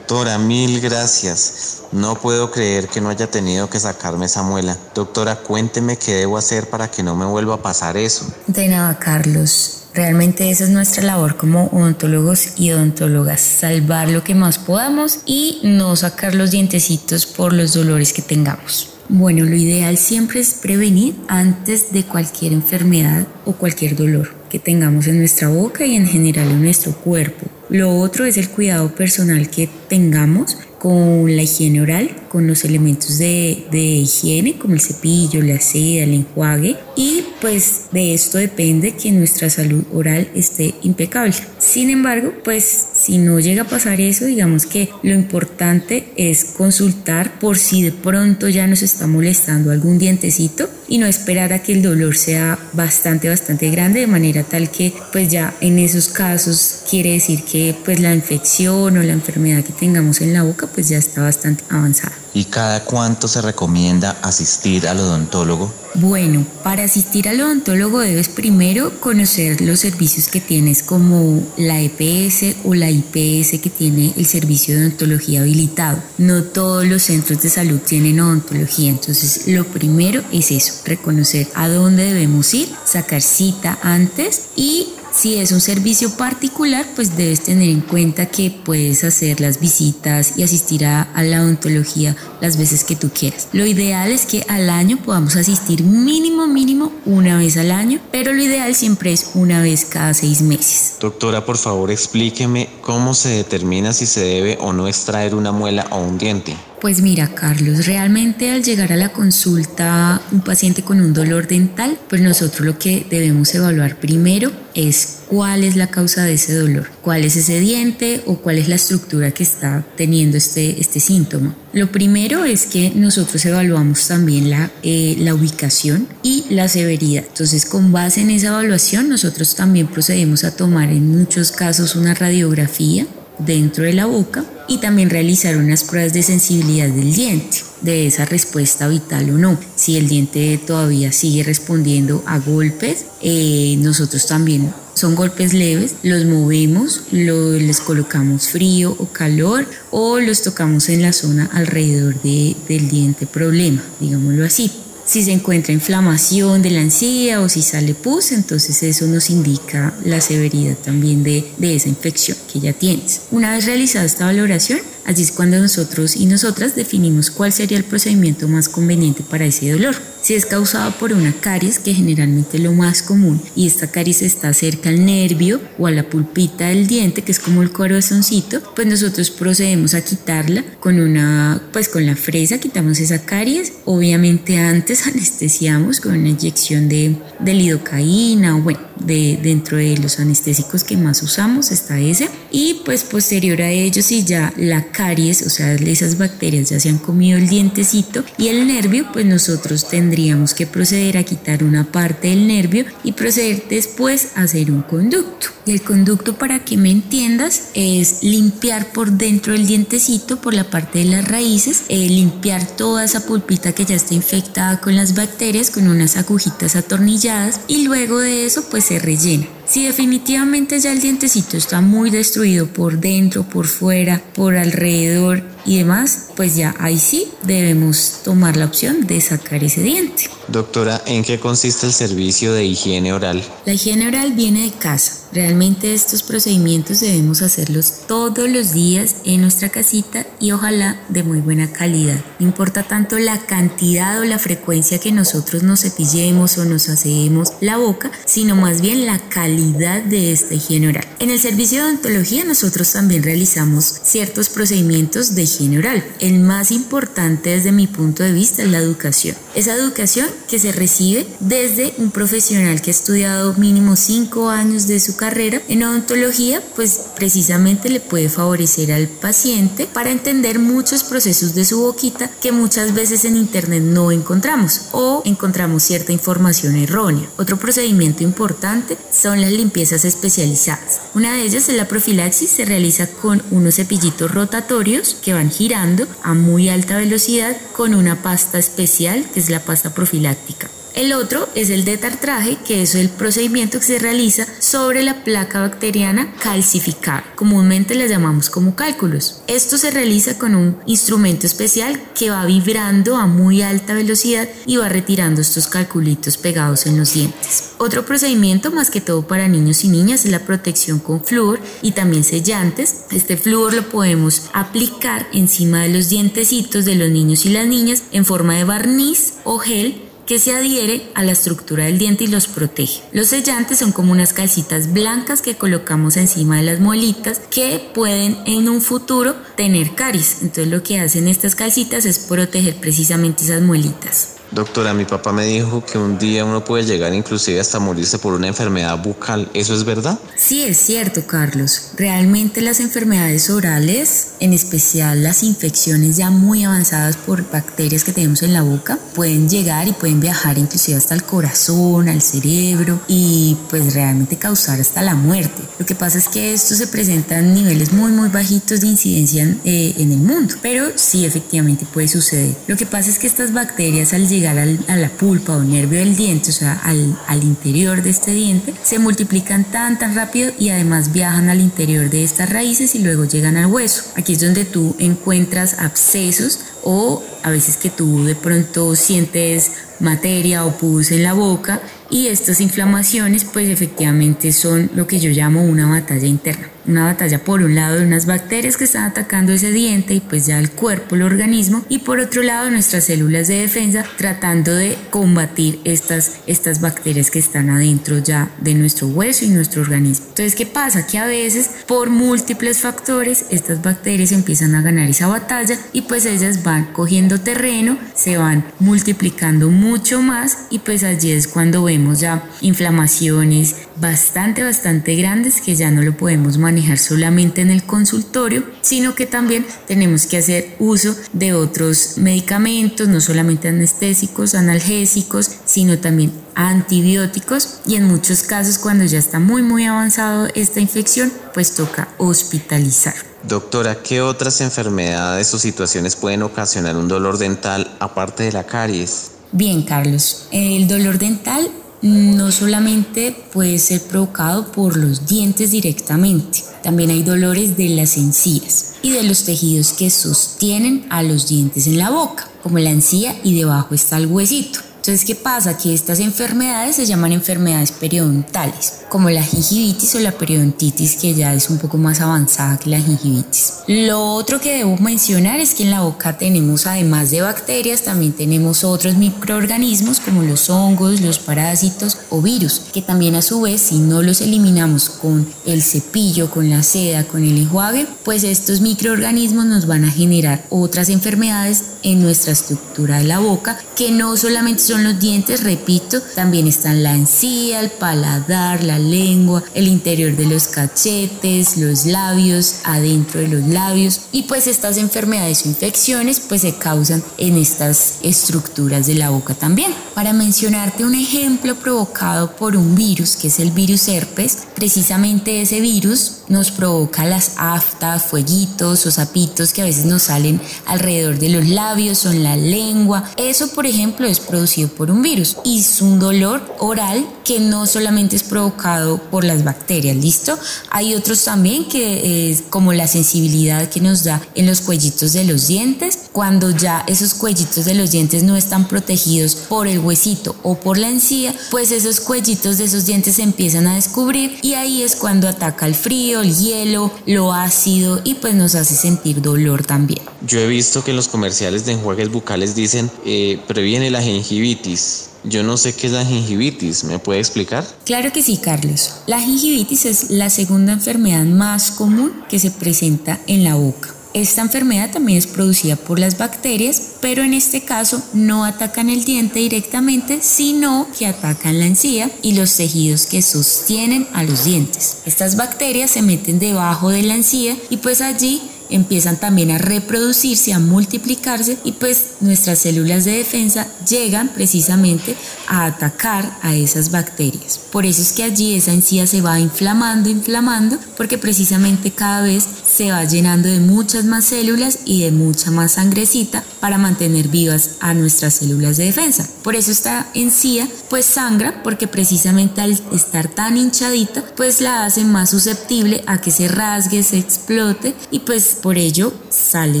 Doctora, 0.08 0.38
mil 0.38 0.80
gracias. 0.80 1.82
No 1.92 2.14
puedo 2.14 2.50
creer 2.50 2.88
que 2.88 2.98
no 2.98 3.10
haya 3.10 3.30
tenido 3.30 3.68
que 3.68 3.78
sacarme 3.78 4.24
esa 4.24 4.42
muela. 4.42 4.74
Doctora, 4.94 5.36
cuénteme 5.36 5.98
qué 5.98 6.14
debo 6.14 6.38
hacer 6.38 6.70
para 6.70 6.90
que 6.90 7.02
no 7.02 7.14
me 7.14 7.26
vuelva 7.26 7.56
a 7.56 7.62
pasar 7.62 7.98
eso. 7.98 8.26
De 8.46 8.68
nada, 8.68 8.98
Carlos. 8.98 9.82
Realmente 9.92 10.50
esa 10.50 10.64
es 10.64 10.70
nuestra 10.70 11.02
labor 11.02 11.36
como 11.36 11.66
odontólogos 11.66 12.58
y 12.58 12.70
odontólogas, 12.70 13.42
salvar 13.42 14.08
lo 14.08 14.24
que 14.24 14.34
más 14.34 14.56
podamos 14.56 15.18
y 15.26 15.60
no 15.62 15.94
sacar 15.94 16.34
los 16.34 16.52
dientecitos 16.52 17.26
por 17.26 17.52
los 17.52 17.74
dolores 17.74 18.14
que 18.14 18.22
tengamos. 18.22 18.94
Bueno, 19.10 19.44
lo 19.44 19.56
ideal 19.56 19.98
siempre 19.98 20.40
es 20.40 20.54
prevenir 20.54 21.16
antes 21.28 21.92
de 21.92 22.04
cualquier 22.04 22.54
enfermedad 22.54 23.26
o 23.44 23.52
cualquier 23.52 23.94
dolor 23.94 24.34
que 24.48 24.58
tengamos 24.58 25.06
en 25.06 25.18
nuestra 25.18 25.48
boca 25.48 25.84
y 25.84 25.96
en 25.96 26.06
general 26.06 26.48
en 26.48 26.62
nuestro 26.62 26.94
cuerpo. 26.94 27.57
Lo 27.68 27.98
otro 27.98 28.24
es 28.24 28.36
el 28.36 28.48
cuidado 28.48 28.94
personal 28.94 29.50
que 29.50 29.68
tengamos 29.88 30.56
con 30.78 31.34
la 31.34 31.42
higiene 31.42 31.82
oral, 31.82 32.10
con 32.28 32.46
los 32.46 32.64
elementos 32.64 33.18
de, 33.18 33.66
de, 33.70 33.78
higiene 33.78 34.58
como 34.58 34.74
el 34.74 34.80
cepillo, 34.80 35.42
la 35.42 35.60
seda, 35.60 36.04
el 36.04 36.14
enjuague 36.14 36.76
y 36.96 37.24
pues 37.40 37.86
de 37.90 38.14
esto 38.14 38.38
depende 38.38 38.92
que 38.92 39.10
nuestra 39.10 39.50
salud 39.50 39.84
oral 39.92 40.28
esté 40.34 40.74
impecable. 40.82 41.34
Sin 41.58 41.90
embargo, 41.90 42.32
pues 42.44 42.64
si 42.94 43.18
no 43.18 43.40
llega 43.40 43.62
a 43.62 43.68
pasar 43.68 44.00
eso, 44.00 44.24
digamos 44.24 44.66
que 44.66 44.88
lo 45.02 45.14
importante 45.14 46.12
es 46.16 46.44
consultar 46.44 47.38
por 47.40 47.58
si 47.58 47.82
de 47.82 47.92
pronto 47.92 48.48
ya 48.48 48.66
nos 48.66 48.82
está 48.82 49.06
molestando 49.06 49.72
algún 49.72 49.98
dientecito 49.98 50.68
y 50.88 50.98
no 50.98 51.06
esperar 51.06 51.52
a 51.52 51.62
que 51.62 51.72
el 51.72 51.82
dolor 51.82 52.16
sea 52.16 52.58
bastante, 52.72 53.28
bastante 53.28 53.70
grande 53.70 54.00
de 54.00 54.06
manera 54.06 54.42
tal 54.42 54.70
que 54.70 54.94
pues 55.12 55.28
ya 55.28 55.54
en 55.60 55.78
esos 55.78 56.08
casos 56.08 56.82
quiere 56.88 57.12
decir 57.12 57.44
que 57.44 57.76
pues 57.84 58.00
la 58.00 58.14
infección 58.14 58.96
o 58.96 59.02
la 59.02 59.12
enfermedad 59.12 59.62
que 59.62 59.72
tengamos 59.72 60.20
en 60.20 60.32
la 60.32 60.42
boca 60.42 60.66
pues 60.66 60.88
ya 60.88 60.98
está 60.98 61.22
bastante 61.22 61.64
avanzada. 61.68 62.12
¿Y 62.34 62.44
cada 62.44 62.84
cuánto 62.84 63.26
se 63.26 63.42
recomienda 63.42 64.18
asistir 64.22 64.86
al 64.86 65.00
odontólogo? 65.00 65.72
Bueno, 65.94 66.46
para 66.62 66.84
asistir 66.84 67.28
al 67.28 67.40
odontólogo 67.40 67.98
debes 68.00 68.28
primero 68.28 69.00
conocer 69.00 69.60
los 69.62 69.80
servicios 69.80 70.28
que 70.28 70.40
tienes 70.40 70.82
como 70.82 71.42
la 71.56 71.80
EPS 71.80 72.56
o 72.64 72.74
la 72.74 72.90
IPS 72.90 73.58
que 73.60 73.70
tiene 73.76 74.12
el 74.16 74.26
servicio 74.26 74.76
de 74.76 74.86
odontología 74.86 75.40
habilitado. 75.40 76.00
No 76.18 76.44
todos 76.44 76.86
los 76.86 77.02
centros 77.02 77.42
de 77.42 77.48
salud 77.48 77.80
tienen 77.80 78.20
odontología, 78.20 78.90
entonces 78.90 79.48
lo 79.48 79.64
primero 79.64 80.22
es 80.30 80.52
eso, 80.52 80.74
reconocer 80.84 81.48
a 81.54 81.68
dónde 81.68 82.04
debemos 82.04 82.54
ir, 82.54 82.68
sacar 82.84 83.22
cita 83.22 83.78
antes 83.82 84.48
y 84.56 84.94
si 85.12 85.36
es 85.36 85.52
un 85.52 85.60
servicio 85.60 86.10
particular, 86.16 86.86
pues 86.94 87.16
debes 87.16 87.42
tener 87.42 87.68
en 87.68 87.80
cuenta 87.80 88.26
que 88.26 88.50
puedes 88.50 89.04
hacer 89.04 89.40
las 89.40 89.60
visitas 89.60 90.34
y 90.36 90.42
asistir 90.42 90.84
a, 90.84 91.02
a, 91.02 91.22
la 91.22 91.42
odontología 91.42 92.16
las 92.40 92.56
veces 92.56 92.84
que 92.84 92.96
tú 92.96 93.10
quieras. 93.10 93.48
Lo 93.52 93.66
ideal 93.66 94.10
es 94.10 94.26
que 94.26 94.44
al 94.48 94.70
año 94.70 94.98
podamos 94.98 95.36
asistir 95.36 95.82
mínimo, 95.82 96.46
mínimo 96.46 96.92
una 97.04 97.38
vez 97.38 97.56
al 97.56 97.70
año, 97.70 98.00
pero 98.12 98.32
lo 98.32 98.42
ideal 98.42 98.74
siempre 98.74 99.12
es 99.12 99.30
una 99.34 99.60
vez 99.62 99.84
cada 99.84 100.14
seis 100.14 100.42
meses. 100.42 100.96
Doctora, 101.00 101.44
por 101.44 101.58
favor 101.58 101.90
explíqueme 101.90 102.68
cómo 102.80 103.14
se 103.14 103.30
determina 103.30 103.92
si 103.92 104.06
se 104.06 104.20
debe 104.20 104.58
o 104.60 104.72
no 104.72 104.88
extraer 104.88 105.34
una 105.34 105.52
muela 105.52 105.86
o 105.90 105.98
un 105.98 106.18
diente. 106.18 106.56
Pues 106.80 107.02
mira, 107.02 107.34
Carlos, 107.34 107.86
realmente 107.86 108.52
al 108.52 108.62
llegar 108.62 108.92
a 108.92 108.96
la 108.96 109.12
consulta 109.12 110.22
un 110.30 110.42
paciente 110.42 110.84
con 110.84 111.00
un 111.00 111.12
dolor 111.12 111.48
dental, 111.48 111.98
pues 112.08 112.22
nosotros 112.22 112.64
lo 112.64 112.78
que 112.78 113.04
debemos 113.10 113.52
evaluar 113.54 113.96
primero 113.96 114.52
es 114.78 115.18
cuál 115.28 115.64
es 115.64 115.74
la 115.74 115.88
causa 115.88 116.24
de 116.24 116.34
ese 116.34 116.54
dolor, 116.54 116.88
cuál 117.02 117.24
es 117.24 117.34
ese 117.34 117.58
diente 117.58 118.22
o 118.26 118.36
cuál 118.36 118.58
es 118.58 118.68
la 118.68 118.76
estructura 118.76 119.32
que 119.32 119.42
está 119.42 119.84
teniendo 119.96 120.36
este, 120.36 120.80
este 120.80 121.00
síntoma. 121.00 121.56
Lo 121.72 121.90
primero 121.90 122.44
es 122.44 122.66
que 122.66 122.92
nosotros 122.94 123.44
evaluamos 123.44 124.06
también 124.06 124.50
la, 124.50 124.70
eh, 124.84 125.16
la 125.18 125.34
ubicación 125.34 126.06
y 126.22 126.44
la 126.50 126.68
severidad. 126.68 127.24
Entonces, 127.26 127.66
con 127.66 127.90
base 127.90 128.20
en 128.20 128.30
esa 128.30 128.48
evaluación, 128.48 129.08
nosotros 129.08 129.56
también 129.56 129.88
procedemos 129.88 130.44
a 130.44 130.54
tomar 130.54 130.90
en 130.90 131.10
muchos 131.10 131.50
casos 131.50 131.96
una 131.96 132.14
radiografía 132.14 133.06
dentro 133.38 133.84
de 133.84 133.92
la 133.92 134.06
boca 134.06 134.44
y 134.68 134.78
también 134.78 135.10
realizar 135.10 135.56
unas 135.56 135.84
pruebas 135.84 136.12
de 136.12 136.22
sensibilidad 136.22 136.88
del 136.88 137.12
diente, 137.14 137.58
de 137.80 138.06
esa 138.06 138.24
respuesta 138.26 138.86
vital 138.86 139.30
o 139.30 139.38
no. 139.38 139.58
Si 139.88 139.96
el 139.96 140.06
diente 140.06 140.60
todavía 140.66 141.12
sigue 141.12 141.42
respondiendo 141.42 142.22
a 142.26 142.38
golpes, 142.38 143.06
eh, 143.22 143.74
nosotros 143.78 144.26
también 144.26 144.70
son 144.92 145.14
golpes 145.14 145.54
leves, 145.54 145.94
los 146.02 146.26
movemos, 146.26 147.04
les 147.10 147.80
colocamos 147.80 148.48
frío 148.48 148.94
o 148.98 149.06
calor 149.06 149.66
o 149.90 150.20
los 150.20 150.42
tocamos 150.42 150.90
en 150.90 151.00
la 151.00 151.14
zona 151.14 151.48
alrededor 151.54 152.20
del 152.20 152.90
diente 152.90 153.24
problema, 153.26 153.82
digámoslo 153.98 154.44
así. 154.44 154.70
Si 155.06 155.22
se 155.22 155.32
encuentra 155.32 155.72
inflamación 155.72 156.60
de 156.60 156.70
la 156.70 156.82
encía 156.82 157.40
o 157.40 157.48
si 157.48 157.62
sale 157.62 157.94
pus, 157.94 158.32
entonces 158.32 158.82
eso 158.82 159.06
nos 159.06 159.30
indica 159.30 159.94
la 160.04 160.20
severidad 160.20 160.76
también 160.76 161.22
de, 161.22 161.50
de 161.56 161.76
esa 161.76 161.88
infección 161.88 162.36
que 162.52 162.60
ya 162.60 162.74
tienes. 162.74 163.22
Una 163.30 163.52
vez 163.52 163.64
realizada 163.64 164.04
esta 164.04 164.26
valoración, 164.26 164.80
Allí 165.04 165.22
es 165.22 165.32
cuando 165.32 165.58
nosotros 165.58 166.16
y 166.16 166.26
nosotras 166.26 166.76
definimos 166.76 167.30
cuál 167.30 167.52
sería 167.52 167.78
el 167.78 167.84
procedimiento 167.84 168.48
más 168.48 168.68
conveniente 168.68 169.22
para 169.22 169.46
ese 169.46 169.70
dolor. 169.70 169.96
Si 170.22 170.34
es 170.34 170.44
causado 170.44 170.92
por 170.98 171.12
una 171.12 171.32
caries, 171.32 171.78
que 171.78 171.94
generalmente 171.94 172.58
es 172.58 172.62
lo 172.62 172.72
más 172.72 173.02
común, 173.02 173.40
y 173.56 173.66
esta 173.66 173.90
caries 173.90 174.20
está 174.22 174.52
cerca 174.52 174.90
al 174.90 175.06
nervio 175.06 175.60
o 175.78 175.86
a 175.86 175.90
la 175.90 176.02
pulpita 176.02 176.68
del 176.68 176.86
diente, 176.86 177.22
que 177.22 177.32
es 177.32 177.38
como 177.38 177.62
el 177.62 177.70
corazoncito, 177.70 178.60
pues 178.74 178.86
nosotros 178.86 179.30
procedemos 179.30 179.94
a 179.94 180.02
quitarla 180.02 180.64
con 180.80 181.00
una, 181.00 181.62
pues 181.72 181.88
con 181.88 182.04
la 182.04 182.16
fresa, 182.16 182.58
quitamos 182.58 183.00
esa 183.00 183.24
caries. 183.24 183.72
Obviamente 183.84 184.58
antes 184.58 185.06
anestesiamos 185.06 186.00
con 186.00 186.16
una 186.16 186.28
inyección 186.28 186.88
de, 186.88 187.16
de 187.38 187.54
lidocaína 187.54 188.56
o 188.56 188.60
bueno, 188.60 188.80
de, 189.04 189.38
dentro 189.42 189.76
de 189.76 189.96
los 189.98 190.18
anestésicos 190.18 190.84
que 190.84 190.96
más 190.96 191.22
usamos 191.22 191.70
está 191.70 191.98
ese. 191.98 192.28
Y 192.50 192.82
pues 192.84 193.04
posterior 193.04 193.62
a 193.62 193.70
ello, 193.70 194.02
si 194.02 194.24
ya 194.24 194.52
la 194.56 194.84
caries, 194.98 195.42
o 195.42 195.48
sea, 195.48 195.74
esas 195.74 196.18
bacterias 196.18 196.70
ya 196.70 196.80
se 196.80 196.88
han 196.88 196.98
comido 196.98 197.38
el 197.38 197.48
dientecito 197.48 198.24
y 198.36 198.48
el 198.48 198.66
nervio, 198.66 199.06
pues 199.12 199.24
nosotros 199.24 199.88
tendríamos 199.88 200.54
que 200.54 200.66
proceder 200.66 201.16
a 201.18 201.22
quitar 201.22 201.62
una 201.62 201.84
parte 201.84 202.30
del 202.30 202.48
nervio 202.48 202.84
y 203.04 203.12
proceder 203.12 203.62
después 203.70 204.30
a 204.34 204.42
hacer 204.42 204.72
un 204.72 204.82
conducto. 204.82 205.46
Y 205.66 205.70
el 205.70 205.82
conducto, 205.82 206.36
para 206.36 206.64
que 206.64 206.76
me 206.76 206.90
entiendas, 206.90 207.68
es 207.74 208.24
limpiar 208.24 208.92
por 208.92 209.12
dentro 209.12 209.52
del 209.52 209.68
dientecito, 209.68 210.40
por 210.40 210.52
la 210.52 210.64
parte 210.64 210.98
de 210.98 211.04
las 211.04 211.28
raíces, 211.28 211.82
eh, 211.88 212.08
limpiar 212.08 212.66
toda 212.66 213.04
esa 213.04 213.24
pulpita 213.24 213.72
que 213.72 213.84
ya 213.84 213.94
está 213.94 214.14
infectada 214.14 214.80
con 214.80 214.96
las 214.96 215.14
bacterias 215.14 215.70
con 215.70 215.86
unas 215.86 216.16
agujitas 216.16 216.74
atornilladas 216.74 217.60
y 217.68 217.84
luego 217.84 218.18
de 218.18 218.46
eso 218.46 218.68
pues 218.68 218.86
se 218.86 218.98
rellena. 218.98 219.46
Si 219.68 219.84
definitivamente 219.84 220.80
ya 220.80 220.92
el 220.92 221.00
dientecito 221.00 221.58
está 221.58 221.82
muy 221.82 222.08
destruido 222.08 222.66
por 222.66 222.98
dentro, 222.98 223.42
por 223.42 223.66
fuera, 223.66 224.22
por 224.34 224.56
alrededor 224.56 225.42
y 225.68 225.76
demás, 225.76 226.28
pues 226.34 226.56
ya 226.56 226.74
ahí 226.80 226.98
sí 226.98 227.30
debemos 227.42 228.22
tomar 228.24 228.56
la 228.56 228.64
opción 228.64 229.06
de 229.06 229.20
sacar 229.20 229.62
ese 229.62 229.82
diente. 229.82 230.30
Doctora, 230.48 231.02
¿en 231.04 231.22
qué 231.22 231.38
consiste 231.38 231.86
el 231.86 231.92
servicio 231.92 232.54
de 232.54 232.64
higiene 232.64 233.12
oral? 233.12 233.44
La 233.66 233.74
higiene 233.74 234.08
oral 234.08 234.32
viene 234.32 234.62
de 234.62 234.70
casa. 234.70 235.12
Realmente 235.30 235.92
estos 235.92 236.22
procedimientos 236.22 237.00
debemos 237.00 237.42
hacerlos 237.42 238.06
todos 238.08 238.48
los 238.48 238.72
días 238.72 239.16
en 239.26 239.42
nuestra 239.42 239.68
casita 239.68 240.26
y 240.40 240.52
ojalá 240.52 240.98
de 241.10 241.22
muy 241.22 241.40
buena 241.40 241.70
calidad. 241.70 242.18
No 242.38 242.46
importa 242.46 242.84
tanto 242.84 243.18
la 243.18 243.36
cantidad 243.36 244.18
o 244.20 244.24
la 244.24 244.38
frecuencia 244.38 244.98
que 244.98 245.12
nosotros 245.12 245.64
nos 245.64 245.80
cepillemos 245.80 246.56
o 246.56 246.64
nos 246.64 246.88
aseemos 246.88 247.52
la 247.60 247.76
boca, 247.76 248.10
sino 248.24 248.56
más 248.56 248.80
bien 248.80 249.04
la 249.04 249.18
calidad 249.18 250.02
de 250.02 250.32
esta 250.32 250.54
higiene 250.54 250.88
oral. 250.88 251.06
En 251.18 251.28
el 251.28 251.38
servicio 251.38 251.82
de 251.82 251.90
odontología 251.90 252.44
nosotros 252.44 252.90
también 252.90 253.22
realizamos 253.22 253.84
ciertos 254.02 254.48
procedimientos 254.48 255.34
de 255.34 255.42
higiene 255.42 255.57
oral. 255.76 256.04
El 256.20 256.38
más 256.40 256.70
importante 256.70 257.50
desde 257.50 257.72
mi 257.72 257.86
punto 257.86 258.22
de 258.22 258.32
vista 258.32 258.62
es 258.62 258.68
la 258.68 258.78
educación. 258.78 259.36
Esa 259.54 259.74
educación 259.74 260.28
que 260.48 260.58
se 260.58 260.72
recibe 260.72 261.26
desde 261.40 261.94
un 261.98 262.10
profesional 262.10 262.80
que 262.80 262.90
ha 262.90 262.92
estudiado 262.92 263.54
mínimo 263.54 263.96
cinco 263.96 264.50
años 264.50 264.86
de 264.86 265.00
su 265.00 265.16
carrera 265.16 265.60
en 265.68 265.82
odontología, 265.82 266.62
pues 266.76 267.00
precisamente 267.16 267.90
le 267.90 268.00
puede 268.00 268.28
favorecer 268.28 268.92
al 268.92 269.08
paciente 269.08 269.86
para 269.92 270.10
entender 270.10 270.58
muchos 270.60 271.02
procesos 271.02 271.54
de 271.54 271.64
su 271.64 271.80
boquita 271.80 272.30
que 272.40 272.52
muchas 272.52 272.94
veces 272.94 273.24
en 273.24 273.36
internet 273.36 273.82
no 273.82 274.12
encontramos 274.12 274.82
o 274.92 275.22
encontramos 275.24 275.82
cierta 275.82 276.12
información 276.12 276.76
errónea. 276.76 277.28
Otro 277.36 277.56
procedimiento 277.56 278.22
importante 278.22 278.96
son 279.10 279.40
las 279.40 279.52
limpiezas 279.52 280.04
especializadas. 280.04 281.00
Una 281.14 281.34
de 281.34 281.42
ellas 281.42 281.68
es 281.68 281.76
la 281.76 281.88
profilaxis, 281.88 282.50
se 282.50 282.64
realiza 282.64 283.08
con 283.08 283.42
unos 283.50 283.74
cepillitos 283.74 284.30
rotatorios 284.30 285.16
que 285.20 285.32
van 285.38 285.52
girando 285.52 286.04
a 286.24 286.34
muy 286.34 286.68
alta 286.68 286.96
velocidad 286.96 287.56
con 287.72 287.94
una 287.94 288.22
pasta 288.22 288.58
especial 288.58 289.24
que 289.32 289.38
es 289.38 289.50
la 289.50 289.60
pasta 289.60 289.94
profiláctica. 289.94 290.68
El 290.98 291.12
otro 291.12 291.48
es 291.54 291.70
el 291.70 291.84
detartraje, 291.84 292.58
que 292.66 292.82
es 292.82 292.96
el 292.96 293.08
procedimiento 293.08 293.78
que 293.78 293.86
se 293.86 293.98
realiza 294.00 294.48
sobre 294.58 295.04
la 295.04 295.22
placa 295.22 295.60
bacteriana 295.60 296.34
calcificada. 296.40 297.24
Comúnmente 297.36 297.94
la 297.94 298.06
llamamos 298.06 298.50
como 298.50 298.74
cálculos. 298.74 299.40
Esto 299.46 299.78
se 299.78 299.92
realiza 299.92 300.38
con 300.38 300.56
un 300.56 300.78
instrumento 300.86 301.46
especial 301.46 302.02
que 302.16 302.30
va 302.30 302.44
vibrando 302.46 303.14
a 303.14 303.28
muy 303.28 303.62
alta 303.62 303.94
velocidad 303.94 304.48
y 304.66 304.78
va 304.78 304.88
retirando 304.88 305.40
estos 305.40 305.68
calculitos 305.68 306.36
pegados 306.36 306.84
en 306.86 306.98
los 306.98 307.14
dientes. 307.14 307.74
Otro 307.78 308.04
procedimiento, 308.04 308.72
más 308.72 308.90
que 308.90 309.00
todo 309.00 309.24
para 309.24 309.46
niños 309.46 309.84
y 309.84 309.88
niñas, 309.90 310.24
es 310.24 310.32
la 310.32 310.40
protección 310.40 310.98
con 310.98 311.22
flúor 311.22 311.60
y 311.80 311.92
también 311.92 312.24
sellantes. 312.24 313.04
Este 313.12 313.36
flúor 313.36 313.72
lo 313.72 313.88
podemos 313.88 314.50
aplicar 314.52 315.28
encima 315.32 315.84
de 315.84 315.90
los 315.90 316.08
dientecitos 316.08 316.84
de 316.84 316.96
los 316.96 317.08
niños 317.08 317.46
y 317.46 317.50
las 317.50 317.68
niñas 317.68 318.02
en 318.10 318.24
forma 318.24 318.56
de 318.56 318.64
barniz 318.64 319.34
o 319.44 319.58
gel 319.58 320.07
que 320.28 320.38
se 320.38 320.54
adhiere 320.54 321.10
a 321.14 321.24
la 321.24 321.32
estructura 321.32 321.86
del 321.86 321.98
diente 321.98 322.24
y 322.24 322.26
los 322.26 322.48
protege. 322.48 323.00
Los 323.12 323.28
sellantes 323.28 323.78
son 323.78 323.92
como 323.92 324.12
unas 324.12 324.34
calcitas 324.34 324.92
blancas 324.92 325.40
que 325.40 325.56
colocamos 325.56 326.18
encima 326.18 326.58
de 326.58 326.64
las 326.64 326.80
muelitas 326.80 327.40
que 327.50 327.90
pueden 327.94 328.36
en 328.44 328.68
un 328.68 328.82
futuro 328.82 329.34
tener 329.56 329.94
caries. 329.94 330.42
Entonces 330.42 330.68
lo 330.68 330.82
que 330.82 331.00
hacen 331.00 331.28
estas 331.28 331.54
calcitas 331.54 332.04
es 332.04 332.18
proteger 332.18 332.76
precisamente 332.76 333.42
esas 333.42 333.62
muelitas. 333.62 334.37
Doctora, 334.50 334.94
mi 334.94 335.04
papá 335.04 335.30
me 335.32 335.44
dijo 335.44 335.84
que 335.84 335.98
un 335.98 336.18
día 336.18 336.44
uno 336.44 336.64
puede 336.64 336.84
llegar 336.84 337.12
inclusive 337.12 337.60
hasta 337.60 337.78
morirse 337.78 338.18
por 338.18 338.32
una 338.32 338.46
enfermedad 338.48 338.96
bucal. 339.02 339.50
¿Eso 339.52 339.74
es 339.74 339.84
verdad? 339.84 340.18
Sí, 340.36 340.62
es 340.62 340.78
cierto, 340.78 341.26
Carlos. 341.26 341.90
Realmente 341.96 342.62
las 342.62 342.80
enfermedades 342.80 343.50
orales, 343.50 344.28
en 344.40 344.54
especial 344.54 345.22
las 345.22 345.42
infecciones 345.42 346.16
ya 346.16 346.30
muy 346.30 346.64
avanzadas 346.64 347.16
por 347.18 347.50
bacterias 347.50 348.04
que 348.04 348.12
tenemos 348.12 348.42
en 348.42 348.54
la 348.54 348.62
boca, 348.62 348.98
pueden 349.14 349.50
llegar 349.50 349.86
y 349.86 349.92
pueden 349.92 350.20
viajar 350.20 350.56
inclusive 350.56 350.96
hasta 350.96 351.14
el 351.14 351.24
corazón, 351.24 352.08
al 352.08 352.22
cerebro 352.22 353.00
y 353.06 353.56
pues 353.68 353.92
realmente 353.92 354.36
causar 354.36 354.80
hasta 354.80 355.02
la 355.02 355.14
muerte. 355.14 355.62
Lo 355.78 355.84
que 355.84 355.94
pasa 355.94 356.16
es 356.16 356.28
que 356.28 356.54
esto 356.54 356.74
se 356.74 356.86
presenta 356.86 357.38
en 357.38 357.52
niveles 357.52 357.92
muy 357.92 358.12
muy 358.12 358.30
bajitos 358.30 358.80
de 358.80 358.86
incidencia 358.86 359.56
eh, 359.64 359.94
en 359.98 360.12
el 360.12 360.18
mundo, 360.18 360.54
pero 360.62 360.86
sí 360.96 361.26
efectivamente 361.26 361.86
puede 361.92 362.08
suceder. 362.08 362.56
Lo 362.66 362.76
que 362.76 362.86
pasa 362.86 363.10
es 363.10 363.18
que 363.18 363.26
estas 363.26 363.52
bacterias 363.52 364.14
al 364.14 364.26
llegar 364.26 364.37
llegar 364.38 364.58
a 364.88 364.96
la 364.96 365.08
pulpa 365.08 365.56
o 365.56 365.62
nervio 365.62 365.98
del 365.98 366.16
diente, 366.16 366.50
o 366.50 366.52
sea, 366.52 366.80
al, 366.84 367.18
al 367.26 367.42
interior 367.42 368.02
de 368.02 368.10
este 368.10 368.32
diente, 368.32 368.74
se 368.82 368.98
multiplican 368.98 369.64
tan, 369.64 369.98
tan 369.98 370.14
rápido 370.14 370.52
y 370.58 370.70
además 370.70 371.12
viajan 371.12 371.48
al 371.48 371.60
interior 371.60 372.10
de 372.10 372.24
estas 372.24 372.50
raíces 372.50 372.94
y 372.94 373.00
luego 373.00 373.24
llegan 373.24 373.56
al 373.56 373.66
hueso. 373.66 374.04
Aquí 374.16 374.34
es 374.34 374.40
donde 374.40 374.64
tú 374.64 374.94
encuentras 374.98 375.78
abscesos 375.78 376.60
o 376.84 377.22
a 377.42 377.50
veces 377.50 377.76
que 377.76 377.90
tú 377.90 378.24
de 378.24 378.34
pronto 378.34 378.94
sientes 378.96 379.72
materia 380.00 380.64
o 380.64 380.76
pus 380.76 381.10
en 381.10 381.22
la 381.22 381.32
boca 381.32 381.80
y 382.10 382.28
estas 382.28 382.60
inflamaciones 382.60 383.44
pues 383.44 383.68
efectivamente 383.68 384.52
son 384.52 384.90
lo 384.94 385.06
que 385.06 385.20
yo 385.20 385.30
llamo 385.30 385.62
una 385.62 385.88
batalla 385.88 386.26
interna. 386.26 386.68
Una 386.88 387.04
batalla 387.04 387.44
por 387.44 387.60
un 387.60 387.74
lado 387.74 387.98
de 387.98 388.06
unas 388.06 388.24
bacterias 388.24 388.78
que 388.78 388.84
están 388.84 389.04
atacando 389.04 389.52
ese 389.52 389.70
diente 389.72 390.14
y 390.14 390.20
pues 390.20 390.46
ya 390.46 390.58
el 390.58 390.70
cuerpo, 390.70 391.16
el 391.16 391.22
organismo 391.22 391.84
y 391.90 391.98
por 391.98 392.18
otro 392.18 392.42
lado 392.42 392.70
nuestras 392.70 393.04
células 393.04 393.46
de 393.48 393.60
defensa 393.60 394.06
tratando 394.16 394.74
de 394.74 394.96
combatir 395.10 395.80
estas, 395.84 396.38
estas 396.46 396.80
bacterias 396.80 397.30
que 397.30 397.40
están 397.40 397.68
adentro 397.68 398.16
ya 398.20 398.50
de 398.62 398.72
nuestro 398.72 399.08
hueso 399.08 399.44
y 399.44 399.48
nuestro 399.48 399.82
organismo. 399.82 400.24
Entonces, 400.30 400.54
¿qué 400.54 400.64
pasa? 400.64 401.06
Que 401.06 401.18
a 401.18 401.26
veces 401.26 401.68
por 401.86 402.08
múltiples 402.08 402.78
factores 402.78 403.44
estas 403.50 403.82
bacterias 403.82 404.32
empiezan 404.32 404.74
a 404.74 404.80
ganar 404.80 405.10
esa 405.10 405.26
batalla 405.26 405.78
y 405.92 406.02
pues 406.02 406.24
ellas 406.24 406.62
van 406.62 406.86
cogiendo 406.94 407.38
terreno, 407.38 407.98
se 408.14 408.38
van 408.38 408.64
multiplicando 408.78 409.68
mucho 409.68 410.22
más 410.22 410.60
y 410.70 410.78
pues 410.78 411.04
allí 411.04 411.32
es 411.32 411.48
cuando 411.48 411.84
vemos 411.84 412.20
ya 412.20 412.48
inflamaciones 412.62 413.76
bastante, 414.00 414.62
bastante 414.62 415.16
grandes 415.16 415.60
que 415.60 415.76
ya 415.76 415.90
no 415.90 416.00
lo 416.00 416.16
podemos 416.16 416.56
manejar 416.56 416.77
solamente 416.98 417.60
en 417.60 417.70
el 417.70 417.82
consultorio, 417.82 418.64
sino 418.80 419.14
que 419.14 419.26
también 419.26 419.66
tenemos 419.86 420.26
que 420.26 420.38
hacer 420.38 420.76
uso 420.78 421.14
de 421.32 421.52
otros 421.52 422.14
medicamentos, 422.16 423.08
no 423.08 423.20
solamente 423.20 423.68
anestésicos, 423.68 424.54
analgésicos, 424.54 425.50
sino 425.64 425.98
también 425.98 426.32
antibióticos 426.54 427.80
y 427.86 427.94
en 427.94 428.04
muchos 428.04 428.42
casos 428.42 428.78
cuando 428.78 429.04
ya 429.04 429.18
está 429.18 429.38
muy 429.38 429.62
muy 429.62 429.84
avanzado 429.84 430.48
esta 430.54 430.80
infección, 430.80 431.32
pues 431.54 431.74
toca 431.74 432.08
hospitalizar. 432.18 433.14
Doctora, 433.44 434.02
¿qué 434.02 434.20
otras 434.20 434.60
enfermedades 434.60 435.54
o 435.54 435.58
situaciones 435.58 436.16
pueden 436.16 436.42
ocasionar 436.42 436.96
un 436.96 437.06
dolor 437.06 437.38
dental 437.38 437.96
aparte 438.00 438.44
de 438.44 438.52
la 438.52 438.64
caries? 438.64 439.30
Bien, 439.52 439.82
Carlos, 439.82 440.48
el 440.50 440.88
dolor 440.88 441.18
dental 441.18 441.70
no 442.02 442.52
solamente 442.52 443.34
puede 443.52 443.78
ser 443.78 444.02
provocado 444.02 444.70
por 444.72 444.96
los 444.96 445.26
dientes 445.26 445.72
directamente, 445.72 446.62
también 446.82 447.10
hay 447.10 447.22
dolores 447.22 447.76
de 447.76 447.88
las 447.88 448.16
encías 448.16 448.94
y 449.02 449.10
de 449.10 449.22
los 449.22 449.44
tejidos 449.44 449.92
que 449.92 450.10
sostienen 450.10 451.06
a 451.10 451.22
los 451.22 451.48
dientes 451.48 451.86
en 451.86 451.98
la 451.98 452.10
boca, 452.10 452.48
como 452.62 452.78
la 452.78 452.90
encía 452.90 453.34
y 453.42 453.54
debajo 453.54 453.94
está 453.94 454.16
el 454.16 454.26
huesito. 454.26 454.80
Entonces, 455.08 455.26
¿qué 455.26 455.36
pasa? 455.36 455.74
Que 455.74 455.94
estas 455.94 456.20
enfermedades 456.20 456.96
se 456.96 457.06
llaman 457.06 457.32
enfermedades 457.32 457.92
periodontales, 457.92 459.04
como 459.08 459.30
la 459.30 459.42
gingivitis 459.42 460.14
o 460.16 460.20
la 460.20 460.32
periodontitis, 460.32 461.16
que 461.16 461.32
ya 461.32 461.54
es 461.54 461.70
un 461.70 461.78
poco 461.78 461.96
más 461.96 462.20
avanzada 462.20 462.78
que 462.78 462.90
la 462.90 463.00
gingivitis. 463.00 463.72
Lo 463.86 464.34
otro 464.34 464.60
que 464.60 464.76
debo 464.76 464.98
mencionar 464.98 465.60
es 465.60 465.72
que 465.72 465.84
en 465.84 465.92
la 465.92 466.02
boca 466.02 466.36
tenemos, 466.36 466.86
además 466.86 467.30
de 467.30 467.40
bacterias, 467.40 468.02
también 468.02 468.34
tenemos 468.34 468.84
otros 468.84 469.16
microorganismos 469.16 470.20
como 470.20 470.42
los 470.42 470.68
hongos, 470.68 471.22
los 471.22 471.38
parásitos 471.38 472.18
o 472.28 472.42
virus, 472.42 472.82
que 472.92 473.00
también 473.00 473.34
a 473.34 473.40
su 473.40 473.62
vez, 473.62 473.80
si 473.80 474.00
no 474.00 474.20
los 474.20 474.42
eliminamos 474.42 475.08
con 475.08 475.48
el 475.64 475.82
cepillo, 475.82 476.50
con 476.50 476.68
la 476.68 476.82
seda, 476.82 477.24
con 477.24 477.42
el 477.44 477.56
enjuague, 477.56 478.06
pues 478.26 478.44
estos 478.44 478.82
microorganismos 478.82 479.64
nos 479.64 479.86
van 479.86 480.04
a 480.04 480.10
generar 480.10 480.66
otras 480.68 481.08
enfermedades 481.08 481.84
en 482.02 482.22
nuestra 482.22 482.52
estructura 482.52 483.20
de 483.20 483.24
la 483.24 483.38
boca, 483.38 483.78
que 483.96 484.10
no 484.10 484.36
solamente 484.36 484.82
son 484.82 484.97
los 485.04 485.18
dientes, 485.18 485.62
repito, 485.62 486.20
también 486.34 486.66
están 486.66 487.02
la 487.02 487.14
encía, 487.14 487.80
el 487.80 487.90
paladar, 487.90 488.82
la 488.82 488.98
lengua, 488.98 489.62
el 489.74 489.88
interior 489.88 490.36
de 490.36 490.46
los 490.46 490.68
cachetes, 490.68 491.76
los 491.76 492.06
labios, 492.06 492.80
adentro 492.84 493.40
de 493.40 493.48
los 493.48 493.66
labios. 493.66 494.20
Y 494.32 494.44
pues 494.44 494.66
estas 494.66 494.96
enfermedades 494.96 495.64
o 495.64 495.68
infecciones 495.68 496.40
pues 496.40 496.62
se 496.62 496.76
causan 496.76 497.22
en 497.38 497.56
estas 497.56 498.16
estructuras 498.22 499.06
de 499.06 499.14
la 499.14 499.30
boca 499.30 499.54
también. 499.54 499.92
Para 500.14 500.32
mencionarte 500.32 501.04
un 501.04 501.14
ejemplo 501.14 501.74
provocado 501.76 502.56
por 502.56 502.76
un 502.76 502.94
virus, 502.94 503.36
que 503.36 503.48
es 503.48 503.60
el 503.60 503.70
virus 503.70 504.08
herpes, 504.08 504.58
precisamente 504.78 505.60
ese 505.60 505.80
virus 505.80 506.42
nos 506.46 506.70
provoca 506.70 507.26
las 507.26 507.52
aftas, 507.56 508.26
fueguitos 508.26 509.06
o 509.06 509.10
sapitos 509.10 509.72
que 509.72 509.82
a 509.82 509.84
veces 509.84 510.04
nos 510.04 510.22
salen 510.22 510.60
alrededor 510.86 511.40
de 511.40 511.48
los 511.48 511.66
labios 511.66 512.24
o 512.24 512.30
en 512.30 512.44
la 512.44 512.56
lengua. 512.56 513.24
Eso, 513.36 513.68
por 513.72 513.86
ejemplo, 513.86 514.28
es 514.28 514.38
producido 514.38 514.88
por 514.88 515.10
un 515.10 515.20
virus 515.20 515.56
y 515.64 515.80
es 515.80 516.00
un 516.00 516.20
dolor 516.20 516.62
oral 516.78 517.26
que 517.44 517.58
no 517.58 517.88
solamente 517.88 518.36
es 518.36 518.44
provocado 518.44 519.18
por 519.18 519.42
las 519.42 519.64
bacterias, 519.64 520.16
¿listo? 520.16 520.56
Hay 520.90 521.16
otros 521.16 521.42
también 521.42 521.88
que 521.88 522.52
es 522.52 522.62
como 522.70 522.92
la 522.92 523.08
sensibilidad 523.08 523.88
que 523.88 524.00
nos 524.00 524.22
da 524.22 524.40
en 524.54 524.66
los 524.66 524.80
cuellitos 524.80 525.32
de 525.32 525.42
los 525.42 525.66
dientes, 525.66 526.27
cuando 526.38 526.70
ya 526.70 527.02
esos 527.08 527.34
cuellitos 527.34 527.84
de 527.84 527.96
los 527.96 528.12
dientes 528.12 528.44
no 528.44 528.54
están 528.54 528.86
protegidos 528.86 529.56
por 529.56 529.88
el 529.88 529.98
huesito 529.98 530.54
o 530.62 530.76
por 530.76 530.96
la 530.96 531.08
encía, 531.08 531.52
pues 531.72 531.90
esos 531.90 532.20
cuellitos 532.20 532.78
de 532.78 532.84
esos 532.84 533.06
dientes 533.06 533.34
se 533.34 533.42
empiezan 533.42 533.88
a 533.88 533.96
descubrir 533.96 534.56
y 534.62 534.74
ahí 534.74 535.02
es 535.02 535.16
cuando 535.16 535.48
ataca 535.48 535.84
el 535.84 535.96
frío 535.96 536.42
el 536.42 536.54
hielo, 536.54 537.10
lo 537.26 537.52
ácido 537.52 538.20
y 538.22 538.34
pues 538.34 538.54
nos 538.54 538.76
hace 538.76 538.94
sentir 538.94 539.42
dolor 539.42 539.84
también. 539.84 540.20
Yo 540.46 540.60
he 540.60 540.68
visto 540.68 541.02
que 541.02 541.10
en 541.10 541.16
los 541.16 541.26
comerciales 541.26 541.84
de 541.86 541.94
enjuagues 541.94 542.30
bucales 542.30 542.76
dicen 542.76 543.10
eh, 543.24 543.58
previene 543.66 544.08
la 544.08 544.22
gingivitis. 544.22 545.30
Yo 545.42 545.64
no 545.64 545.76
sé 545.76 545.96
qué 545.96 546.06
es 546.06 546.12
la 546.12 546.24
gingivitis, 546.24 547.02
¿me 547.02 547.18
puede 547.18 547.40
explicar? 547.40 547.84
Claro 548.04 548.32
que 548.32 548.44
sí, 548.44 548.58
Carlos. 548.58 549.22
La 549.26 549.40
gingivitis 549.40 550.06
es 550.06 550.30
la 550.30 550.50
segunda 550.50 550.92
enfermedad 550.92 551.42
más 551.42 551.90
común 551.90 552.44
que 552.48 552.60
se 552.60 552.70
presenta 552.70 553.40
en 553.48 553.64
la 553.64 553.74
boca. 553.74 554.14
Esta 554.34 554.62
enfermedad 554.62 555.10
también 555.10 555.38
es 555.38 555.46
producida 555.46 555.96
por 555.96 556.18
las 556.18 556.38
bacterias, 556.38 557.02
pero 557.20 557.42
en 557.42 557.54
este 557.54 557.82
caso 557.82 558.22
no 558.32 558.64
atacan 558.64 559.08
el 559.08 559.24
diente 559.24 559.60
directamente, 559.60 560.40
sino 560.42 561.08
que 561.18 561.26
atacan 561.26 561.78
la 561.78 561.86
encía 561.86 562.30
y 562.42 562.52
los 562.52 562.76
tejidos 562.76 563.26
que 563.26 563.42
sostienen 563.42 564.26
a 564.34 564.42
los 564.42 564.64
dientes. 564.64 565.18
Estas 565.24 565.56
bacterias 565.56 566.10
se 566.10 566.22
meten 566.22 566.58
debajo 566.58 567.10
de 567.10 567.22
la 567.22 567.34
encía 567.34 567.76
y 567.90 567.98
pues 567.98 568.20
allí 568.20 568.60
empiezan 568.90 569.36
también 569.36 569.70
a 569.70 569.78
reproducirse, 569.78 570.72
a 570.72 570.78
multiplicarse 570.78 571.78
y 571.84 571.92
pues 571.92 572.24
nuestras 572.40 572.80
células 572.80 573.24
de 573.24 573.32
defensa 573.38 573.86
llegan 574.08 574.48
precisamente 574.48 575.36
a 575.66 575.86
atacar 575.86 576.58
a 576.62 576.74
esas 576.74 577.10
bacterias. 577.10 577.78
Por 577.90 578.06
eso 578.06 578.22
es 578.22 578.32
que 578.32 578.44
allí 578.44 578.74
esa 578.74 578.92
encía 578.92 579.26
se 579.26 579.40
va 579.40 579.60
inflamando, 579.60 580.28
inflamando, 580.28 580.98
porque 581.16 581.38
precisamente 581.38 582.10
cada 582.10 582.42
vez 582.42 582.66
se 582.86 583.10
va 583.10 583.24
llenando 583.24 583.68
de 583.68 583.80
muchas 583.80 584.24
más 584.24 584.46
células 584.46 585.00
y 585.04 585.22
de 585.22 585.30
mucha 585.30 585.70
más 585.70 585.92
sangrecita 585.92 586.64
para 586.80 586.98
mantener 586.98 587.48
vivas 587.48 587.96
a 588.00 588.14
nuestras 588.14 588.54
células 588.54 588.96
de 588.96 589.04
defensa. 589.04 589.48
Por 589.62 589.76
eso 589.76 589.90
esta 589.90 590.28
encía 590.34 590.88
pues 591.10 591.26
sangra 591.26 591.82
porque 591.82 592.08
precisamente 592.08 592.80
al 592.80 592.92
estar 593.12 593.48
tan 593.48 593.76
hinchadita 593.76 594.44
pues 594.56 594.80
la 594.80 595.04
hace 595.04 595.24
más 595.24 595.50
susceptible 595.50 596.22
a 596.26 596.40
que 596.40 596.50
se 596.50 596.68
rasgue, 596.68 597.22
se 597.22 597.38
explote 597.38 598.14
y 598.30 598.40
pues 598.40 598.76
por 598.80 598.98
ello 598.98 599.32
sale 599.50 600.00